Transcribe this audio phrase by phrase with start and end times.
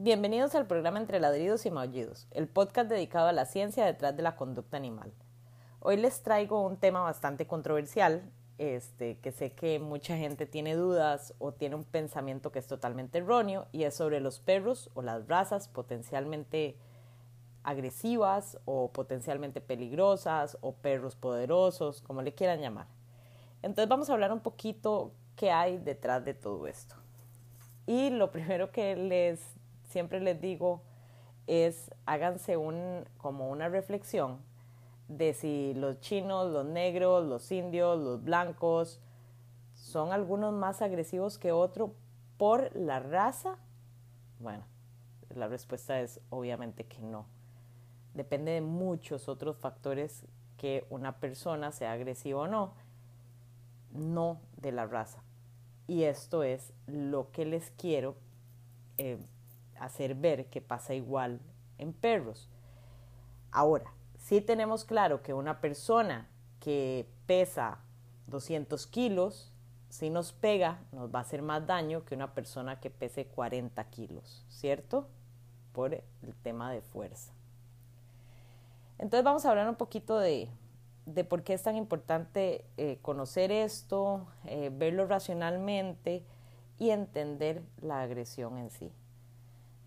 [0.00, 4.22] Bienvenidos al programa Entre Ladridos y Maullidos, el podcast dedicado a la ciencia detrás de
[4.22, 5.12] la conducta animal.
[5.80, 8.22] Hoy les traigo un tema bastante controversial,
[8.58, 13.18] este, que sé que mucha gente tiene dudas o tiene un pensamiento que es totalmente
[13.18, 16.76] erróneo, y es sobre los perros o las razas potencialmente
[17.64, 22.86] agresivas o potencialmente peligrosas o perros poderosos, como le quieran llamar.
[23.62, 26.94] Entonces vamos a hablar un poquito qué hay detrás de todo esto.
[27.84, 29.57] Y lo primero que les
[29.88, 30.82] siempre les digo
[31.46, 34.38] es háganse un, como una reflexión
[35.08, 39.00] de si los chinos, los negros, los indios, los blancos
[39.74, 41.90] son algunos más agresivos que otros
[42.36, 43.56] por la raza.
[44.38, 44.64] Bueno,
[45.34, 47.26] la respuesta es obviamente que no.
[48.14, 50.26] Depende de muchos otros factores
[50.58, 52.74] que una persona sea agresiva o no,
[53.92, 55.22] no de la raza.
[55.86, 58.16] Y esto es lo que les quiero
[58.98, 59.18] eh,
[59.80, 61.40] hacer ver que pasa igual
[61.78, 62.48] en perros.
[63.50, 66.28] Ahora, si tenemos claro que una persona
[66.60, 67.78] que pesa
[68.26, 69.52] 200 kilos,
[69.88, 73.82] si nos pega, nos va a hacer más daño que una persona que pese 40
[73.90, 75.08] kilos, ¿cierto?
[75.72, 77.32] Por el tema de fuerza.
[78.98, 80.50] Entonces vamos a hablar un poquito de,
[81.06, 86.24] de por qué es tan importante eh, conocer esto, eh, verlo racionalmente
[86.78, 88.92] y entender la agresión en sí.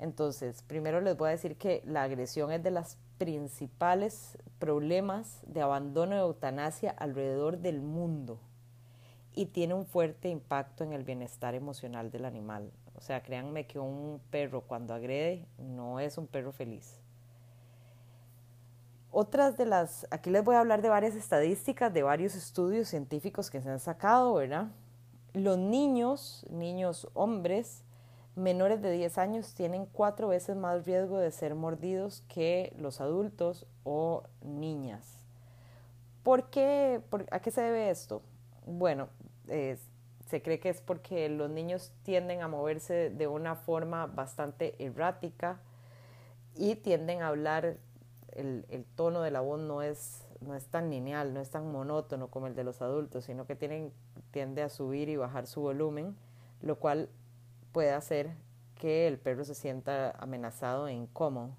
[0.01, 5.61] Entonces, primero les voy a decir que la agresión es de los principales problemas de
[5.61, 8.39] abandono de eutanasia alrededor del mundo
[9.35, 12.71] y tiene un fuerte impacto en el bienestar emocional del animal.
[12.95, 16.99] O sea, créanme que un perro cuando agrede no es un perro feliz.
[19.11, 23.51] Otras de las, aquí les voy a hablar de varias estadísticas, de varios estudios científicos
[23.51, 24.71] que se han sacado, ¿verdad?
[25.33, 27.83] Los niños, niños hombres,
[28.35, 33.65] menores de 10 años tienen cuatro veces más riesgo de ser mordidos que los adultos
[33.83, 35.17] o niñas.
[36.23, 37.01] ¿Por qué?
[37.31, 38.21] ¿A qué se debe esto?
[38.65, 39.09] Bueno,
[40.31, 45.59] se cree que es porque los niños tienden a moverse de una forma bastante errática
[46.55, 47.77] y tienden a hablar,
[48.33, 51.71] el, el tono de la voz no es, no es tan lineal, no es tan
[51.71, 53.91] monótono como el de los adultos, sino que tienen,
[54.31, 56.15] tiende a subir y bajar su volumen,
[56.61, 57.09] lo cual
[57.71, 58.35] puede hacer
[58.75, 61.55] que el perro se sienta amenazado e incómodo.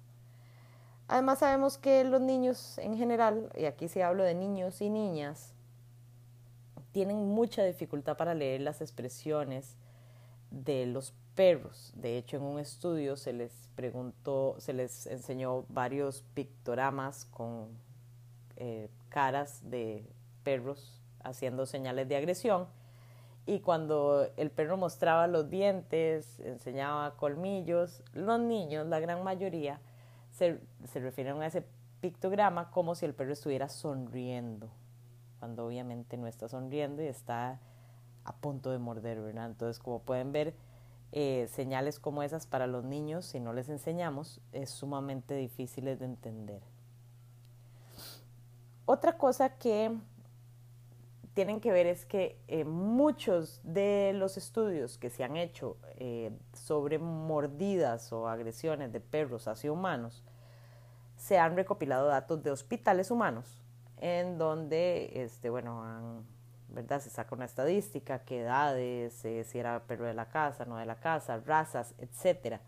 [1.07, 5.53] Además sabemos que los niños en general, y aquí sí hablo de niños y niñas,
[6.91, 9.77] tienen mucha dificultad para leer las expresiones
[10.51, 11.91] de los perros.
[11.95, 17.69] De hecho, en un estudio se les preguntó, se les enseñó varios pictogramas con
[18.55, 20.05] eh, caras de
[20.43, 22.67] perros haciendo señales de agresión
[23.45, 29.81] y cuando el perro mostraba los dientes, enseñaba colmillos, los niños, la gran mayoría,
[30.31, 31.65] se, se refieren a ese
[31.99, 34.69] pictograma como si el perro estuviera sonriendo,
[35.39, 37.59] cuando obviamente no está sonriendo y está
[38.23, 39.47] a punto de morder, ¿verdad?
[39.47, 40.55] Entonces, como pueden ver,
[41.11, 46.05] eh, señales como esas para los niños, si no les enseñamos, es sumamente difíciles de
[46.05, 46.63] entender.
[48.85, 49.95] Otra cosa que
[51.33, 56.31] tienen que ver es que eh, muchos de los estudios que se han hecho eh,
[56.53, 60.23] sobre mordidas o agresiones de perros hacia humanos
[61.15, 63.61] se han recopilado datos de hospitales humanos
[63.97, 66.23] en donde este bueno
[66.69, 70.77] verdad se saca una estadística qué edades eh, si era perro de la casa no
[70.77, 72.61] de la casa razas etcétera.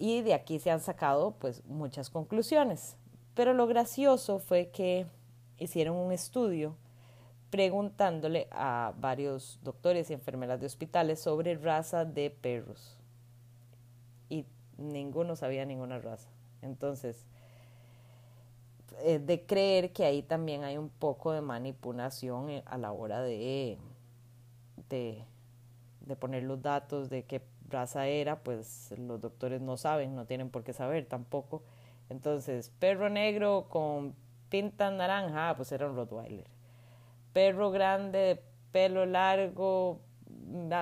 [0.00, 2.96] Y de aquí se han sacado pues muchas conclusiones.
[3.34, 5.06] Pero lo gracioso fue que
[5.58, 6.76] hicieron un estudio
[7.50, 12.96] preguntándole a varios doctores y enfermeras de hospitales sobre raza de perros.
[14.28, 14.44] Y
[14.76, 16.28] ninguno sabía ninguna raza.
[16.60, 17.26] Entonces,
[19.04, 23.78] de creer que ahí también hay un poco de manipulación eh, a la hora de,
[24.88, 25.24] de,
[26.00, 30.50] de poner los datos de qué raza era, pues los doctores no saben, no tienen
[30.50, 31.62] por qué saber tampoco.
[32.10, 34.14] Entonces, perro negro con
[34.48, 36.57] pinta naranja, ah, pues era un Rottweiler
[37.32, 38.42] perro grande,
[38.72, 40.00] pelo largo,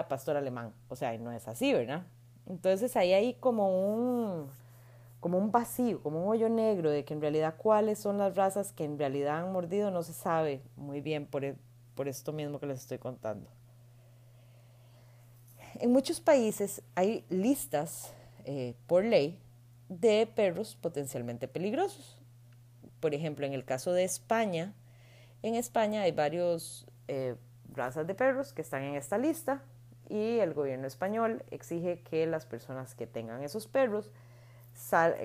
[0.09, 0.73] pastor alemán.
[0.89, 2.07] O sea, no es así, ¿verdad?
[2.47, 4.49] Entonces ahí hay como un,
[5.21, 8.73] como un vacío, como un hoyo negro de que en realidad cuáles son las razas
[8.73, 11.57] que en realidad han mordido no se sabe muy bien por, e,
[11.95, 13.51] por esto mismo que les estoy contando.
[15.81, 18.13] En muchos países hay listas
[18.45, 19.39] eh, por ley
[19.89, 22.23] de perros potencialmente peligrosos.
[23.01, 24.75] Por ejemplo, en el caso de España,
[25.43, 27.37] en España hay varios eh,
[27.73, 29.63] razas de perros que están en esta lista
[30.09, 34.13] y el gobierno español exige que las personas que tengan esos perros,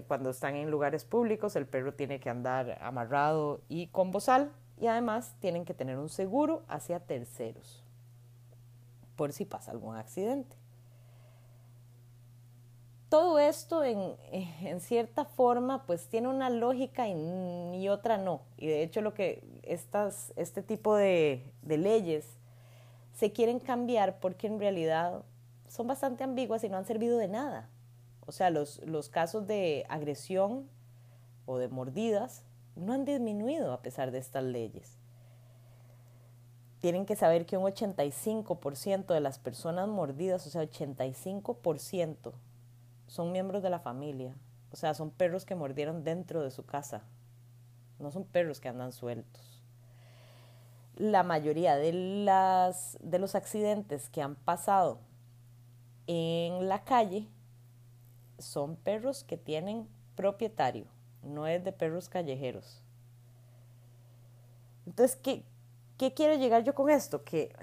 [0.07, 4.87] cuando están en lugares públicos, el perro tiene que andar amarrado y con bozal y
[4.87, 7.83] además tienen que tener un seguro hacia terceros
[9.15, 10.60] por si pasa algún accidente.
[13.11, 18.43] Todo esto en, cierta forma pues tiene una lógica y, otra no.
[18.55, 22.25] Y de hecho lo que estas, este tipo de, de leyes
[23.13, 25.25] se quieren cambiar porque en realidad
[25.67, 27.69] son bastante ambiguas y no han servido de nada.
[28.25, 30.69] O sea, los, los casos de agresión
[31.45, 32.45] o de mordidas
[32.77, 34.97] no han disminuido a pesar de estas leyes.
[36.79, 42.31] Tienen que saber que un 85% de las personas mordidas, o sea, 85%,
[43.11, 44.33] son miembros de la familia.
[44.71, 47.03] O sea, son perros que mordieron dentro de su casa.
[47.99, 49.61] No son perros que andan sueltos.
[50.95, 54.99] La mayoría de, las, de los accidentes que han pasado
[56.07, 57.27] en la calle
[58.39, 60.85] son perros que tienen propietario,
[61.21, 62.81] no es de perros callejeros.
[64.85, 65.43] Entonces, ¿qué,
[65.97, 67.25] ¿qué quiero llegar yo con esto?
[67.25, 67.53] Que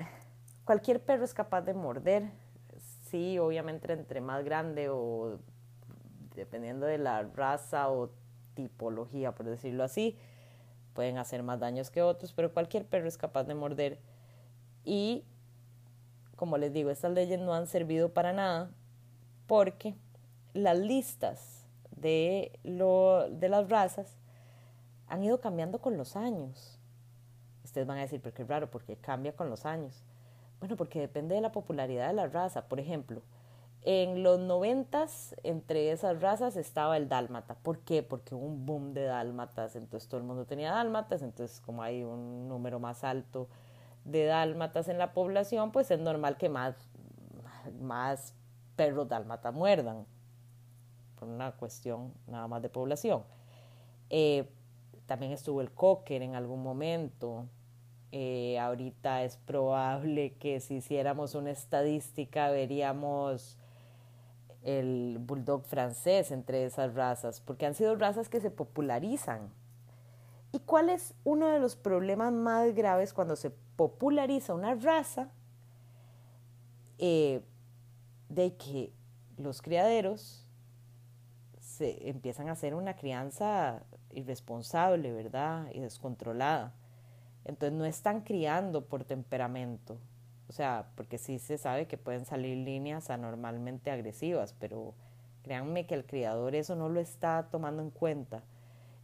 [0.66, 2.30] cualquier perro es capaz de morder,
[3.10, 5.38] sí, obviamente entre más grande o
[6.34, 8.10] dependiendo de la raza o
[8.54, 10.16] tipología, por decirlo así,
[10.94, 14.00] pueden hacer más daños que otros, pero cualquier perro es capaz de morder.
[14.84, 15.24] Y,
[16.36, 18.70] como les digo, estas leyes no han servido para nada
[19.46, 19.94] porque
[20.54, 24.16] las listas de, lo, de las razas
[25.06, 26.78] han ido cambiando con los años.
[27.64, 30.04] Ustedes van a decir, pero qué raro, porque cambia con los años.
[30.60, 32.68] Bueno, porque depende de la popularidad de la raza.
[32.68, 33.22] Por ejemplo,
[33.82, 37.54] en los noventas, entre esas razas estaba el dálmata.
[37.54, 38.02] ¿Por qué?
[38.02, 42.02] Porque hubo un boom de dálmatas, entonces todo el mundo tenía dálmatas, entonces como hay
[42.02, 43.48] un número más alto
[44.04, 46.74] de dálmatas en la población, pues es normal que más,
[47.80, 48.34] más
[48.74, 50.06] perros dálmata muerdan,
[51.18, 53.22] por una cuestión nada más de población.
[54.10, 54.48] Eh,
[55.06, 57.46] también estuvo el cocker en algún momento,
[58.12, 63.58] eh, ahorita es probable que si hiciéramos una estadística veríamos
[64.62, 69.50] el bulldog francés entre esas razas, porque han sido razas que se popularizan.
[70.52, 75.30] ¿Y cuál es uno de los problemas más graves cuando se populariza una raza?
[76.98, 77.42] Eh,
[78.28, 78.92] de que
[79.36, 80.46] los criaderos
[81.60, 85.68] se empiezan a hacer una crianza irresponsable, ¿verdad?
[85.72, 86.74] Y descontrolada.
[87.48, 89.98] Entonces no están criando por temperamento.
[90.48, 94.94] O sea, porque sí se sabe que pueden salir líneas anormalmente agresivas, pero
[95.42, 98.44] créanme que el criador eso no lo está tomando en cuenta.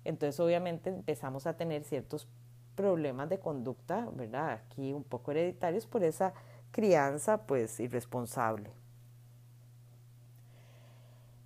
[0.04, 2.28] Entonces obviamente empezamos a tener ciertos
[2.74, 4.50] problemas de conducta, ¿verdad?
[4.50, 6.34] Aquí un poco hereditarios por esa
[6.70, 8.70] crianza pues irresponsable.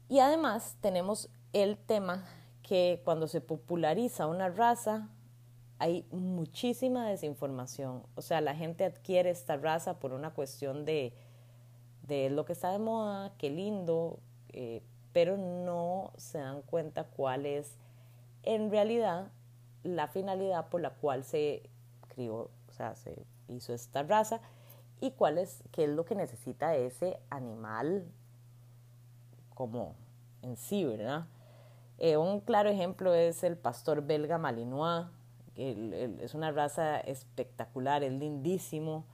[0.08, 2.24] Y además tenemos el tema
[2.62, 5.10] que cuando se populariza una raza,
[5.78, 8.02] hay muchísima desinformación.
[8.14, 11.14] O sea, la gente adquiere esta raza por una cuestión de,
[12.02, 14.82] de lo que está de moda, qué lindo, eh,
[15.12, 17.76] pero no se dan cuenta cuál es
[18.42, 19.30] en realidad
[19.82, 21.68] la finalidad por la cual se
[22.08, 24.40] crió, o sea, se hizo esta raza
[25.00, 28.06] y cuál es, qué es lo que necesita ese animal
[29.54, 29.94] como
[30.42, 31.26] en sí, ¿verdad?
[31.98, 35.06] Eh, un claro ejemplo es el pastor belga Malinois,
[35.58, 39.04] es una raza espectacular, es lindísimo,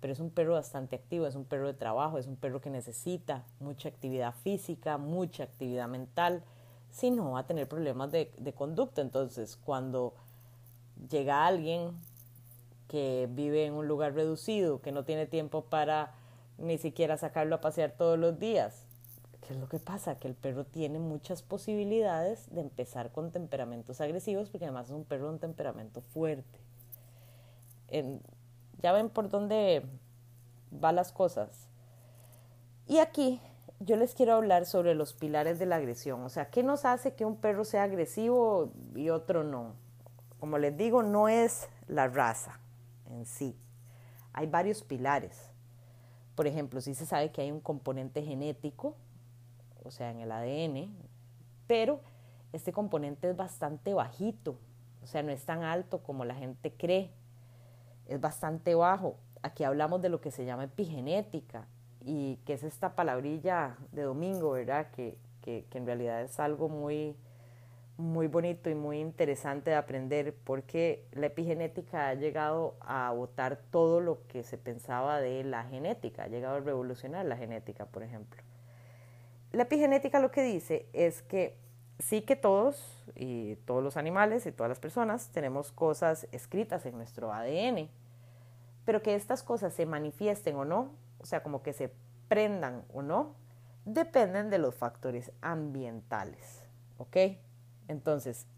[0.00, 2.70] pero es un perro bastante activo, es un perro de trabajo, es un perro que
[2.70, 6.42] necesita mucha actividad física, mucha actividad mental,
[6.90, 9.02] si no va a tener problemas de, de conducta.
[9.02, 10.14] Entonces, cuando
[11.10, 11.92] llega alguien
[12.88, 16.14] que vive en un lugar reducido, que no tiene tiempo para
[16.56, 18.83] ni siquiera sacarlo a pasear todos los días,
[19.46, 20.18] ¿Qué es lo que pasa?
[20.18, 25.04] Que el perro tiene muchas posibilidades de empezar con temperamentos agresivos porque además es un
[25.04, 26.60] perro de un temperamento fuerte.
[28.80, 29.82] ya ven por dónde
[30.70, 31.68] van las cosas.
[32.86, 33.40] Y aquí
[33.80, 36.22] yo les quiero hablar sobre los pilares de la agresión.
[36.22, 39.74] O sea, ¿qué nos hace que un perro sea agresivo y otro no?
[40.40, 42.60] Como les digo, no es la raza
[43.10, 43.58] en sí.
[44.32, 45.50] Hay varios pilares.
[46.34, 48.96] Por ejemplo, si se sabe que hay un componente genético
[49.84, 50.90] o sea, en el ADN,
[51.66, 52.00] pero
[52.52, 54.58] este componente es bastante bajito,
[55.02, 57.10] o sea, no es tan alto como la gente cree,
[58.06, 59.16] es bastante bajo.
[59.42, 61.66] Aquí hablamos de lo que se llama epigenética
[62.00, 64.90] y que es esta palabrilla de domingo, ¿verdad?
[64.92, 67.16] Que, que, en realidad es algo muy,
[67.98, 74.00] muy bonito y muy interesante de aprender porque la epigenética ha llegado a votar todo
[74.00, 78.42] lo que se pensaba de la genética, ha llegado a revolucionar la genética, por ejemplo.
[79.54, 81.56] La epigenética lo que dice es que
[82.00, 86.96] sí que todos y todos los animales y todas las personas tenemos cosas escritas en
[86.96, 87.88] nuestro ADN,
[88.84, 91.92] pero que estas cosas se manifiesten o no, o sea, como que se
[92.26, 93.36] prendan o no,
[93.84, 96.64] dependen de los factores ambientales,
[96.98, 97.16] ¿ok?
[97.86, 98.48] Entonces,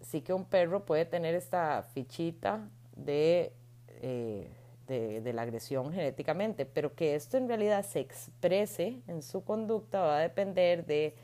[0.00, 3.52] sí que un perro puede tener esta fichita de,
[3.88, 4.48] eh,
[4.92, 10.18] de, la agresión genéticamente, pero que esto en realidad se exprese en su conducta va
[10.18, 11.14] a depender de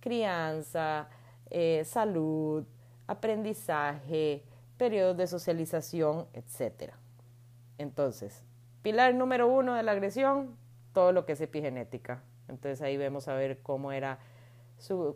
[0.00, 1.08] crianza,
[1.50, 2.64] eh, salud,
[3.06, 4.42] aprendizaje,
[4.76, 6.92] periodos de socialización, etc.
[7.78, 8.42] Entonces,
[8.82, 10.56] pilar número uno de la agresión,
[10.92, 12.22] todo lo que es epigenética.
[12.48, 14.18] Entonces ahí vemos a ver cómo era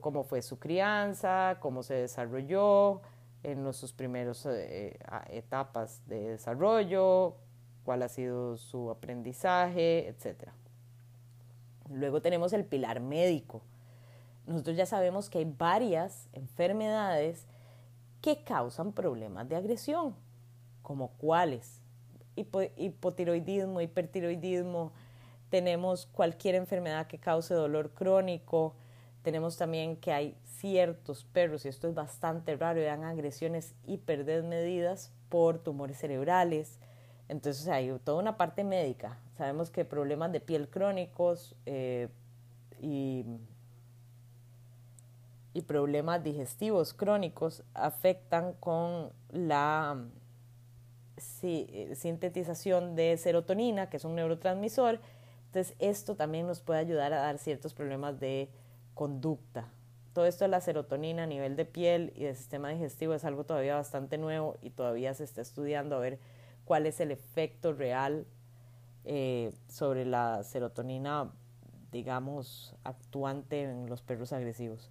[0.01, 3.01] cómo fue su crianza, cómo se desarrolló
[3.43, 4.99] en sus primeras eh,
[5.31, 7.37] etapas de desarrollo,
[7.87, 10.51] cuál ha sido su aprendizaje, etc.
[11.89, 13.63] Luego tenemos el pilar médico.
[14.47, 17.47] Nosotros ya sabemos que hay varias enfermedades
[18.21, 20.17] que causan problemas de agresión,
[20.83, 21.81] como cuáles.
[22.35, 24.93] hipotiroidismo, hipertiroidismo,
[25.49, 28.75] tenemos cualquier enfermedad que cause dolor crónico,
[29.23, 35.61] tenemos también que hay ciertos perros, y esto es bastante raro, dan agresiones hiperdesmedidas por
[35.61, 36.81] tumores cerebrales.
[37.29, 39.19] Entonces hay toda una parte médica.
[39.37, 42.09] Sabemos que problemas de piel crónicos eh,
[42.81, 43.25] y,
[45.53, 49.99] y problemas digestivos crónicos afectan con la
[51.19, 55.01] sintetización de serotonina, que es un neurotransmisor.
[55.47, 58.51] Entonces esto también nos puede ayudar a dar ciertos problemas de
[58.95, 59.69] conducta.
[60.13, 63.45] Todo esto de la serotonina a nivel de piel y del sistema digestivo es algo
[63.45, 66.19] todavía bastante nuevo y todavía se está estudiando a ver
[66.67, 68.27] cuál es el efecto real
[69.05, 71.33] eh, sobre la serotonina,
[71.93, 74.91] digamos, actuante en los perros agresivos.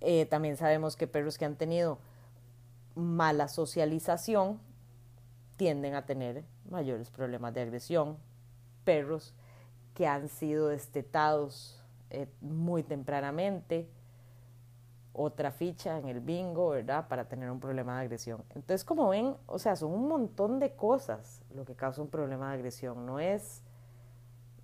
[0.00, 1.98] Eh, también sabemos que perros que han tenido
[2.96, 4.60] mala socialización
[5.56, 8.18] tienden a tener mayores problemas de agresión.
[8.84, 9.34] Perros
[9.94, 13.88] que han sido destetados eh, muy tempranamente,
[15.14, 17.06] otra ficha en el bingo, ¿verdad?
[17.08, 18.42] Para tener un problema de agresión.
[18.50, 22.48] Entonces, como ven, o sea, son un montón de cosas lo que causa un problema
[22.48, 23.06] de agresión.
[23.06, 23.62] No es,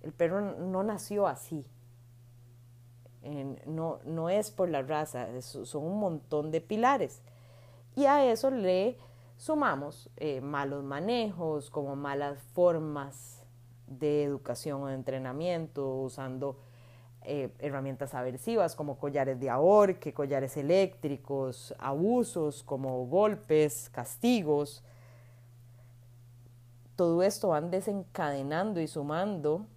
[0.01, 1.65] el perro no nació así.
[3.65, 7.21] no, no es por la raza, son un montón de pilares.
[7.95, 8.97] Y a eso le
[9.37, 13.45] sumamos eh, malos manejos, como malas formas
[13.87, 16.57] de educación o de entrenamiento, usando
[17.23, 24.83] eh, herramientas aversivas como collares de ahorque, collares eléctricos, abusos como golpes, castigos.
[26.95, 29.67] Todo esto van desencadenando y sumando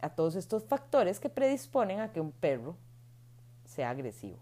[0.00, 2.76] a todos estos factores que predisponen a que un perro
[3.64, 4.38] sea agresivo.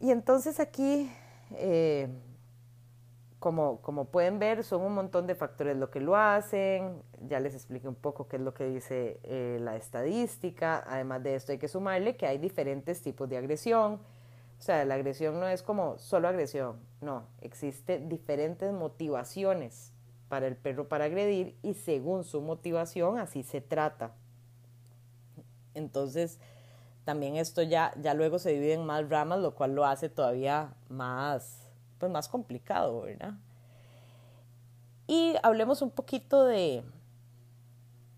[0.00, 1.10] Y entonces aquí
[1.52, 2.08] eh,
[3.38, 7.02] como, como pueden ver, son un montón de factores lo que lo hacen.
[7.28, 10.82] Ya les expliqué un poco qué es lo que dice eh, la estadística.
[10.86, 14.00] Además de esto, hay que sumarle que hay diferentes tipos de agresión.
[14.58, 19.92] O sea, la agresión no es como solo agresión, no, existe diferentes motivaciones
[20.28, 24.16] para el perro para agredir y según su motivación así se trata.
[25.74, 26.40] Entonces,
[27.04, 30.74] también esto ya, ya luego se divide en más ramas, lo cual lo hace todavía
[30.88, 31.67] más
[31.98, 33.34] pues más complicado, ¿verdad?
[35.06, 36.84] Y hablemos un poquito de,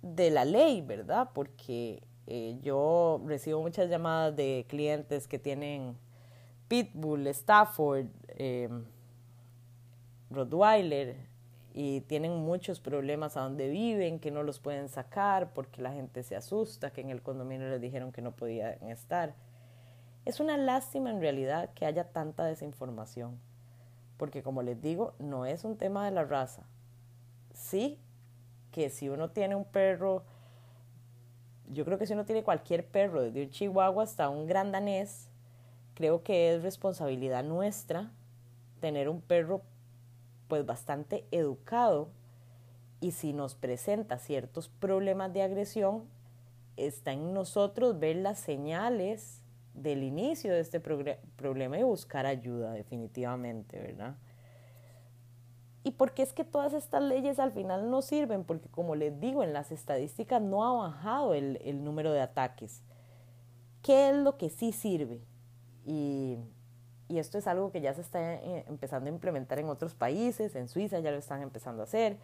[0.03, 1.31] de la ley, ¿verdad?
[1.33, 5.97] Porque eh, yo recibo muchas llamadas de clientes que tienen
[6.69, 8.85] Pitbull, Stafford, em,
[10.31, 11.17] Rottweiler
[11.75, 16.23] y tienen muchos problemas a donde viven, que no los pueden sacar porque la gente
[16.23, 19.35] se asusta, que en el condominio les dijeron que no podían estar.
[20.25, 23.39] Es una lástima en realidad que haya tanta desinformación
[24.21, 26.65] porque como les digo, no es un tema de la raza.
[27.55, 27.99] Sí
[28.71, 30.25] que si uno tiene un perro,
[31.71, 35.31] yo creo que si uno tiene cualquier perro, desde un chihuahua hasta un gran danés,
[35.95, 38.13] creo que es responsabilidad nuestra
[38.79, 39.63] tener un perro
[40.49, 42.11] pues bastante educado
[43.01, 46.05] y si nos presenta ciertos problemas de agresión,
[46.77, 49.40] está en nosotros ver las señales
[49.75, 54.17] del inicio de este problema y buscar ayuda definitivamente, ¿verdad?
[55.83, 58.45] ¿Y por qué es que todas estas leyes al final no sirven?
[58.45, 62.83] Porque como les digo, en las estadísticas no ha bajado el, el número de ataques.
[63.83, 65.23] ¿Qué es lo que sí sirve?
[65.87, 66.37] Y,
[67.09, 70.55] y esto es algo que ya se está eh, empezando a implementar en otros países,
[70.55, 72.19] en Suiza ya lo están empezando a hacer,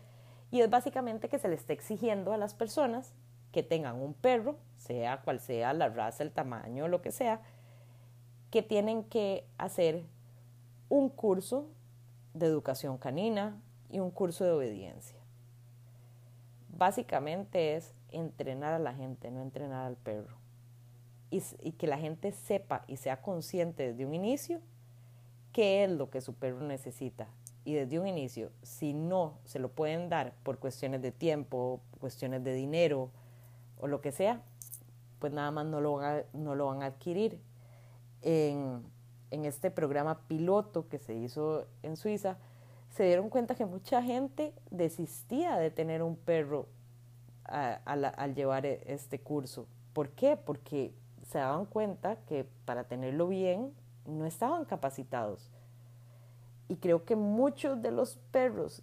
[0.50, 3.15] y es básicamente que se le está exigiendo a las personas
[3.57, 7.41] que tengan un perro, sea cual sea la raza, el tamaño, lo que sea,
[8.51, 10.05] que tienen que hacer
[10.91, 11.67] un curso
[12.35, 13.59] de educación canina
[13.89, 15.19] y un curso de obediencia.
[16.69, 20.37] Básicamente es entrenar a la gente, no entrenar al perro.
[21.31, 21.41] Y,
[21.73, 24.61] que la gente sepa y sea consciente desde un inicio
[25.53, 27.27] qué es lo que su perro necesita.
[27.65, 32.45] Y desde un inicio, si no se lo pueden dar por cuestiones de tiempo, cuestiones
[32.45, 33.13] de dinero
[33.78, 34.42] o lo que sea,
[35.18, 36.00] pues nada más no lo,
[36.33, 37.40] no lo van a adquirir.
[38.23, 38.83] En,
[39.30, 42.38] en este programa piloto que se hizo en Suiza,
[42.90, 46.66] se dieron cuenta que mucha gente desistía de tener un perro
[47.45, 49.66] al llevar e, este curso.
[49.92, 50.37] ¿Por qué?
[50.37, 53.73] Porque se daban cuenta que para tenerlo bien
[54.06, 55.50] no estaban capacitados.
[56.68, 58.83] Y creo que muchos de los perros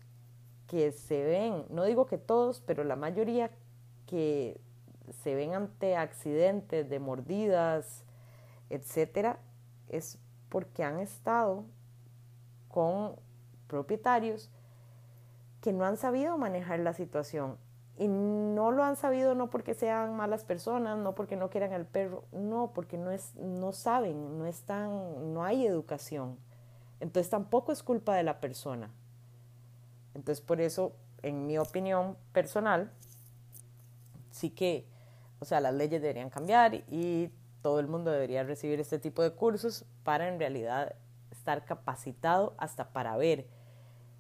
[0.67, 3.51] que se ven, no digo que todos, pero la mayoría
[4.05, 4.59] que
[5.12, 8.05] se ven ante accidentes de mordidas,
[8.69, 9.39] etcétera,
[9.89, 10.19] es
[10.50, 11.65] porque han estado
[12.69, 13.15] con
[13.67, 14.51] propietarios
[15.62, 17.57] que no han sabido manejar la situación.
[17.98, 21.86] Y no lo han sabido no porque sean malas personas, no porque no quieran al
[21.86, 26.38] perro, no, porque no, es, no saben, no, están, no hay educación.
[27.00, 28.89] Entonces tampoco es culpa de la persona.
[30.15, 32.91] Entonces por eso, en mi opinión personal,
[34.31, 34.88] sí que,
[35.43, 37.29] o sea, las leyes deberían cambiar y
[37.62, 40.95] todo el mundo debería recibir este tipo de cursos para en realidad
[41.31, 43.45] estar capacitado hasta para ver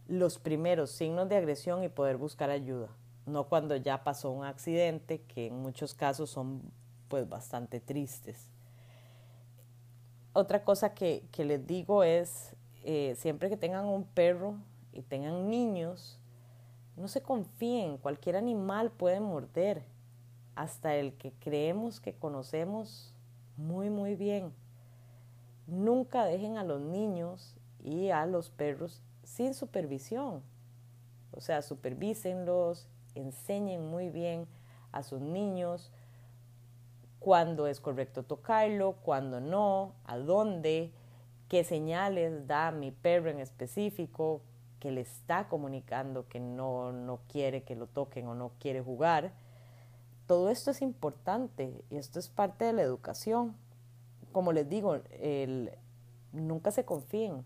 [0.05, 2.89] los primeros signos de agresión y poder buscar ayuda,
[3.25, 6.61] no cuando ya pasó un accidente, que en muchos casos son
[7.07, 8.49] pues bastante tristes.
[10.33, 12.53] Otra cosa que, que les digo es,
[12.83, 14.57] eh, siempre que tengan un perro
[14.91, 16.19] y tengan niños,
[16.97, 19.92] no se confíen, cualquier animal puede morder,
[20.55, 23.13] hasta el que creemos que conocemos
[23.57, 24.53] muy, muy bien.
[25.67, 30.41] Nunca dejen a los niños y a los perros sin supervisión.
[31.31, 34.47] O sea, supervísenlos, enseñen muy bien
[34.91, 35.91] a sus niños
[37.19, 40.91] cuándo es correcto tocarlo, cuándo no, a dónde,
[41.47, 44.41] qué señales da mi perro en específico
[44.79, 49.31] que le está comunicando que no, no quiere que lo toquen o no quiere jugar
[50.33, 53.55] todo esto es importante y esto es parte de la educación.
[54.31, 55.69] Como les digo, el,
[56.31, 57.45] nunca se confíen,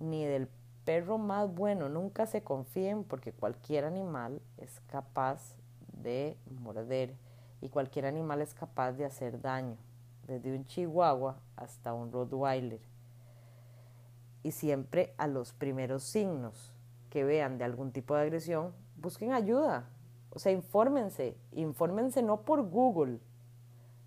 [0.00, 0.48] ni del
[0.84, 5.54] perro más bueno, nunca se confíen porque cualquier animal es capaz
[6.02, 7.14] de morder
[7.60, 9.76] y cualquier animal es capaz de hacer daño,
[10.26, 12.80] desde un chihuahua hasta un rottweiler.
[14.42, 16.72] Y siempre a los primeros signos
[17.08, 19.88] que vean de algún tipo de agresión, busquen ayuda,
[20.36, 23.20] o sea, infórmense, infórmense no por Google,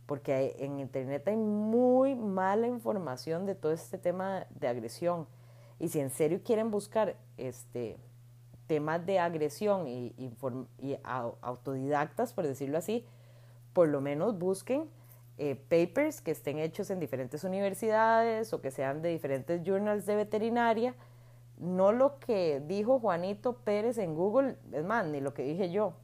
[0.05, 5.25] porque en Internet hay muy mala información de todo este tema de agresión.
[5.79, 7.97] Y si en serio quieren buscar este,
[8.67, 10.13] temas de agresión y,
[11.41, 13.07] autodidactas, por decirlo así,
[13.73, 14.87] por lo menos busquen
[15.39, 20.15] eh, papers que estén hechos en diferentes universidades o que sean de diferentes journals de
[20.15, 20.93] veterinaria,
[21.57, 25.95] no lo que dijo Juanito Pérez en Google, es más, ni lo que dije yo,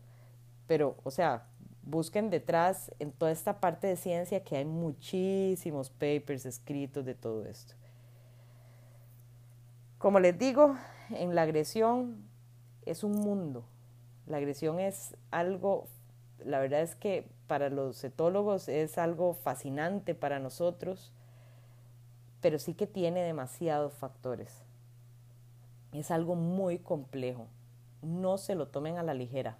[0.67, 1.47] pero, o sea,
[1.83, 7.45] busquen detrás en toda esta parte de ciencia que hay muchísimos papers escritos de todo
[7.45, 7.75] esto.
[9.99, 10.75] Como les digo,
[11.11, 12.27] en la agresión
[12.85, 13.65] es un mundo.
[14.25, 15.87] La agresión es algo,
[16.43, 21.13] la verdad es que para los etólogos es algo fascinante para nosotros,
[22.41, 24.63] pero sí que tiene demasiados factores.
[25.93, 27.47] Es algo muy complejo.
[28.01, 29.57] No se lo tomen a la ligera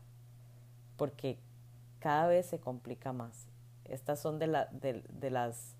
[0.97, 1.39] porque
[1.99, 3.47] cada vez se complica más.
[3.85, 5.75] Estas son de, la, de, de, las,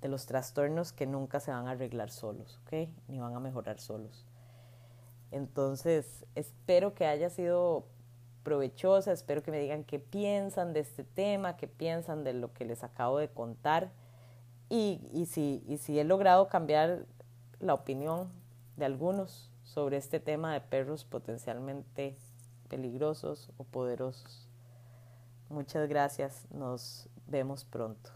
[0.00, 2.88] de los trastornos que nunca se van a arreglar solos, ¿ok?
[3.08, 4.24] Ni van a mejorar solos.
[5.30, 7.86] Entonces, espero que haya sido
[8.42, 12.64] provechosa, espero que me digan qué piensan de este tema, qué piensan de lo que
[12.64, 13.90] les acabo de contar
[14.68, 17.06] y si he logrado cambiar
[17.60, 18.30] la opinión
[18.76, 22.16] de algunos sobre este tema de perros potencialmente
[22.68, 24.45] peligrosos o poderosos.
[25.48, 28.15] Muchas gracias, nos vemos pronto.